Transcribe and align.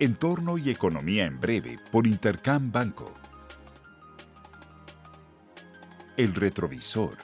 Entorno 0.00 0.58
y 0.58 0.70
Economía 0.70 1.26
en 1.26 1.40
Breve 1.40 1.76
por 1.90 2.06
Intercam 2.06 2.70
Banco. 2.70 3.12
El 6.16 6.36
retrovisor. 6.36 7.14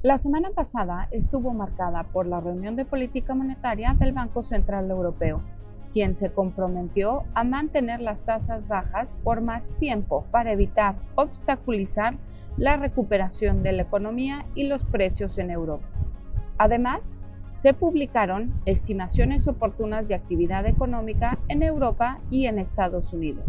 La 0.00 0.16
semana 0.16 0.48
pasada 0.48 1.08
estuvo 1.10 1.52
marcada 1.52 2.04
por 2.04 2.26
la 2.26 2.40
reunión 2.40 2.74
de 2.74 2.86
política 2.86 3.34
monetaria 3.34 3.92
del 3.98 4.14
Banco 4.14 4.42
Central 4.42 4.90
Europeo, 4.90 5.42
quien 5.92 6.14
se 6.14 6.32
comprometió 6.32 7.24
a 7.34 7.44
mantener 7.44 8.00
las 8.00 8.22
tasas 8.22 8.66
bajas 8.66 9.14
por 9.22 9.42
más 9.42 9.74
tiempo 9.78 10.24
para 10.30 10.52
evitar 10.52 10.96
obstaculizar 11.16 12.16
la 12.56 12.78
recuperación 12.78 13.62
de 13.62 13.72
la 13.72 13.82
economía 13.82 14.46
y 14.54 14.64
los 14.64 14.84
precios 14.84 15.36
en 15.36 15.50
Europa. 15.50 15.86
Además, 16.56 17.20
se 17.58 17.74
publicaron 17.74 18.54
estimaciones 18.66 19.48
oportunas 19.48 20.06
de 20.06 20.14
actividad 20.14 20.64
económica 20.64 21.40
en 21.48 21.64
Europa 21.64 22.20
y 22.30 22.46
en 22.46 22.60
Estados 22.60 23.12
Unidos. 23.12 23.44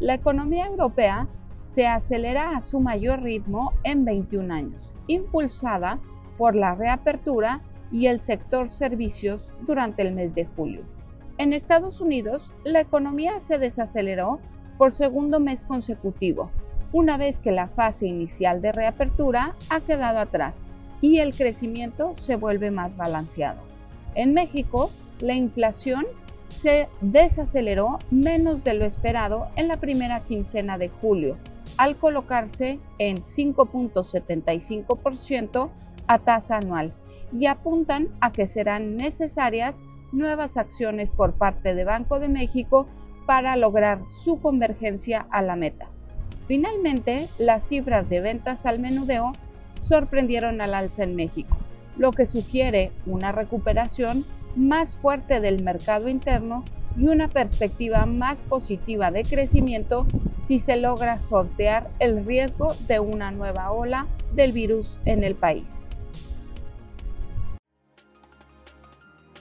La 0.00 0.14
economía 0.14 0.66
europea 0.66 1.28
se 1.62 1.86
acelera 1.86 2.56
a 2.56 2.60
su 2.60 2.80
mayor 2.80 3.22
ritmo 3.22 3.72
en 3.84 4.04
21 4.04 4.52
años, 4.52 4.92
impulsada 5.06 6.00
por 6.36 6.56
la 6.56 6.74
reapertura 6.74 7.60
y 7.92 8.08
el 8.08 8.18
sector 8.18 8.68
servicios 8.68 9.48
durante 9.64 10.02
el 10.02 10.12
mes 10.12 10.34
de 10.34 10.46
julio. 10.56 10.82
En 11.38 11.52
Estados 11.52 12.00
Unidos, 12.00 12.52
la 12.64 12.80
economía 12.80 13.38
se 13.38 13.58
desaceleró 13.58 14.40
por 14.76 14.92
segundo 14.92 15.38
mes 15.38 15.62
consecutivo, 15.62 16.50
una 16.90 17.16
vez 17.16 17.38
que 17.38 17.52
la 17.52 17.68
fase 17.68 18.08
inicial 18.08 18.60
de 18.60 18.72
reapertura 18.72 19.54
ha 19.70 19.78
quedado 19.78 20.18
atrás 20.18 20.65
y 21.00 21.18
el 21.18 21.34
crecimiento 21.34 22.14
se 22.22 22.36
vuelve 22.36 22.70
más 22.70 22.96
balanceado. 22.96 23.60
En 24.14 24.34
México, 24.34 24.92
la 25.20 25.34
inflación 25.34 26.06
se 26.48 26.88
desaceleró 27.00 27.98
menos 28.10 28.62
de 28.64 28.74
lo 28.74 28.84
esperado 28.84 29.46
en 29.56 29.68
la 29.68 29.76
primera 29.76 30.20
quincena 30.20 30.76
de 30.78 30.88
julio, 30.88 31.36
al 31.76 31.96
colocarse 31.96 32.80
en 32.98 33.22
5.75% 33.22 35.70
a 36.06 36.18
tasa 36.18 36.56
anual 36.56 36.92
y 37.32 37.46
apuntan 37.46 38.08
a 38.20 38.30
que 38.32 38.46
serán 38.46 38.96
necesarias 38.96 39.80
nuevas 40.12 40.56
acciones 40.56 41.10
por 41.10 41.34
parte 41.34 41.74
de 41.74 41.84
Banco 41.84 42.20
de 42.20 42.28
México 42.28 42.86
para 43.26 43.56
lograr 43.56 43.98
su 44.22 44.40
convergencia 44.40 45.26
a 45.30 45.42
la 45.42 45.56
meta. 45.56 45.88
Finalmente, 46.46 47.28
las 47.38 47.66
cifras 47.66 48.08
de 48.08 48.20
ventas 48.20 48.66
al 48.66 48.78
menudeo 48.78 49.32
sorprendieron 49.82 50.60
al 50.60 50.74
alza 50.74 51.04
en 51.04 51.16
México, 51.16 51.56
lo 51.96 52.10
que 52.10 52.26
sugiere 52.26 52.92
una 53.06 53.32
recuperación 53.32 54.24
más 54.56 54.96
fuerte 54.96 55.40
del 55.40 55.62
mercado 55.62 56.08
interno 56.08 56.64
y 56.96 57.08
una 57.08 57.28
perspectiva 57.28 58.06
más 58.06 58.42
positiva 58.42 59.10
de 59.10 59.22
crecimiento 59.22 60.06
si 60.42 60.60
se 60.60 60.76
logra 60.76 61.20
sortear 61.20 61.90
el 61.98 62.24
riesgo 62.24 62.74
de 62.88 63.00
una 63.00 63.30
nueva 63.30 63.70
ola 63.70 64.06
del 64.34 64.52
virus 64.52 64.98
en 65.04 65.24
el 65.24 65.34
país. 65.34 65.86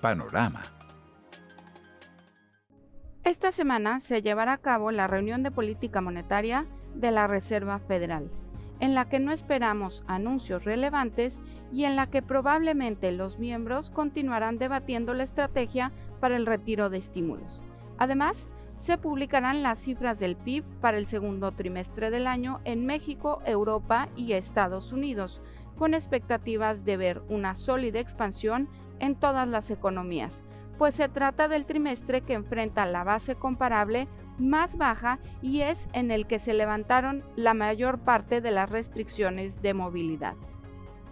Panorama. 0.02 0.62
Esta 3.24 3.52
semana 3.52 4.02
se 4.02 4.22
llevará 4.22 4.54
a 4.54 4.58
cabo 4.58 4.92
la 4.92 5.08
reunión 5.08 5.42
de 5.42 5.50
política 5.50 6.02
monetaria 6.02 6.66
de 6.94 7.12
la 7.12 7.26
Reserva 7.26 7.80
Federal 7.80 8.30
en 8.80 8.96
la 8.96 9.10
que 9.10 9.20
no 9.20 9.32
esperamos 9.32 10.04
anuncios 10.08 10.66
relevantes 10.66 11.42
y 11.72 11.86
en 11.86 11.96
la 11.96 12.08
que 12.08 12.22
probablemente 12.22 13.12
los 13.12 13.40
miembros 13.40 13.90
continuarán 13.90 14.58
debatiendo 14.58 15.14
la 15.14 15.24
estrategia 15.24 15.92
para 16.20 16.36
el 16.36 16.46
retiro 16.46 16.90
de 16.90 16.98
estímulos. 16.98 17.62
Además, 17.98 18.48
se 18.78 18.98
publicarán 18.98 19.64
las 19.64 19.80
cifras 19.80 20.20
del 20.20 20.36
PIB 20.36 20.64
para 20.82 20.98
el 20.98 21.08
segundo 21.08 21.52
trimestre 21.52 22.12
del 22.12 22.28
año 22.28 22.60
en 22.66 22.86
México, 22.86 23.42
Europa 23.46 24.10
y 24.16 24.34
Estados 24.34 24.92
Unidos, 24.92 25.42
con 25.78 25.94
expectativas 25.94 26.86
de 26.86 26.98
ver 26.98 27.22
una 27.30 27.56
sólida 27.56 28.00
expansión 28.00 28.70
en 29.00 29.16
todas 29.16 29.48
las 29.48 29.72
economías, 29.72 30.44
pues 30.78 30.96
se 30.96 31.10
trata 31.10 31.48
del 31.48 31.66
trimestre 31.66 32.22
que 32.22 32.34
enfrenta 32.34 32.86
la 32.86 33.04
base 33.04 33.36
comparable 33.36 34.08
más 34.38 34.78
baja 34.78 35.20
y 35.42 35.62
es 35.62 35.78
en 35.94 36.12
el 36.12 36.28
que 36.28 36.40
se 36.40 36.54
levantaron 36.54 37.24
la 37.36 37.54
mayor 37.54 38.00
parte 38.00 38.42
de 38.42 38.52
las 38.52 38.70
restricciones 38.70 39.62
de 39.62 39.74
movilidad. 39.74 40.36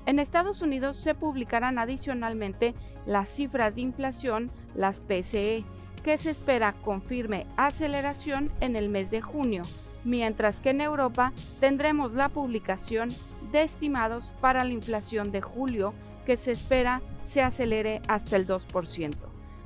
En 0.06 0.20
Estados 0.20 0.62
Unidos 0.62 0.98
se 0.98 1.16
publicarán 1.16 1.80
adicionalmente 1.80 2.74
las 3.06 3.30
cifras 3.30 3.76
de 3.76 3.82
inflación, 3.82 4.52
las 4.76 5.00
PCE, 5.00 5.64
que 6.04 6.18
se 6.18 6.32
espera 6.32 6.74
confirme 6.84 7.48
aceleración 7.56 8.52
en 8.60 8.76
el 8.76 8.90
mes 8.90 9.10
de 9.10 9.22
junio, 9.22 9.62
mientras 10.04 10.60
que 10.60 10.72
en 10.72 10.82
Europa 10.82 11.32
tendremos 11.62 12.14
la 12.14 12.28
publicación 12.28 13.10
de 13.54 13.64
estimados 13.64 14.34
para 14.42 14.66
la 14.66 14.72
inflación 14.72 15.32
de 15.32 15.42
julio, 15.42 15.94
que 16.26 16.36
se 16.36 16.52
espera 16.52 17.02
se 17.30 17.42
acelere 17.42 18.02
hasta 18.10 18.36
el 18.36 18.46
2%. 18.46 19.14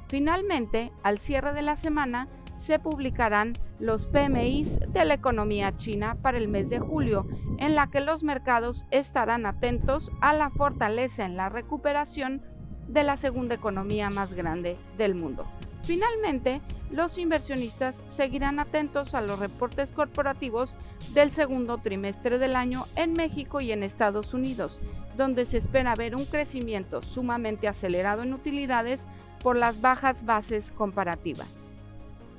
Finalmente, 0.07 0.91
al 1.03 1.19
cierre 1.19 1.53
de 1.53 1.61
la 1.61 1.75
semana, 1.75 2.27
se 2.57 2.79
publicarán 2.79 3.53
los 3.79 4.07
PMIs 4.07 4.67
de 4.91 5.05
la 5.05 5.13
economía 5.13 5.75
china 5.75 6.17
para 6.21 6.37
el 6.37 6.47
mes 6.47 6.69
de 6.69 6.79
julio, 6.79 7.27
en 7.57 7.75
la 7.75 7.87
que 7.87 8.01
los 8.01 8.23
mercados 8.23 8.85
estarán 8.89 9.45
atentos 9.45 10.11
a 10.21 10.33
la 10.33 10.49
fortaleza 10.49 11.25
en 11.25 11.37
la 11.37 11.49
recuperación 11.49 12.41
de 12.87 13.03
la 13.03 13.17
segunda 13.17 13.55
economía 13.55 14.09
más 14.09 14.33
grande 14.33 14.77
del 14.97 15.13
mundo. 15.13 15.45
Finalmente, 15.83 16.61
los 16.89 17.17
inversionistas 17.17 17.95
seguirán 18.09 18.59
atentos 18.59 19.13
a 19.13 19.21
los 19.21 19.39
reportes 19.39 19.91
corporativos 19.91 20.73
del 21.13 21.31
segundo 21.31 21.77
trimestre 21.77 22.39
del 22.39 22.55
año 22.55 22.85
en 22.95 23.13
México 23.13 23.61
y 23.61 23.71
en 23.71 23.83
Estados 23.83 24.33
Unidos, 24.33 24.79
donde 25.17 25.45
se 25.45 25.57
espera 25.57 25.95
ver 25.95 26.15
un 26.15 26.25
crecimiento 26.25 27.01
sumamente 27.01 27.67
acelerado 27.67 28.23
en 28.23 28.33
utilidades 28.33 29.01
por 29.41 29.55
las 29.55 29.81
bajas 29.81 30.25
bases 30.25 30.71
comparativas. 30.71 31.49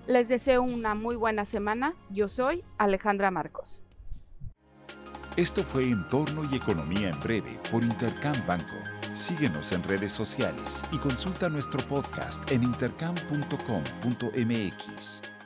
Les 0.07 0.29
deseo 0.29 0.63
una 0.63 0.95
muy 0.95 1.17
buena 1.17 1.45
semana. 1.45 1.95
Yo 2.09 2.29
soy 2.29 2.65
Alejandra 2.79 3.31
Marcos. 3.31 3.81
Esto 5.37 5.63
fue 5.63 5.85
Entorno 5.85 6.43
y 6.51 6.57
Economía 6.57 7.11
en 7.11 7.21
Breve 7.21 7.61
por 7.71 7.85
Intercam 7.85 8.35
Banco. 8.47 8.75
Síguenos 9.15 9.73
en 9.73 9.83
redes 9.85 10.13
sociales 10.13 10.83
y 10.91 10.99
consulta 10.99 11.49
nuestro 11.49 11.79
podcast 11.87 12.51
en 12.51 12.65
intercam.com.mx. 12.65 15.38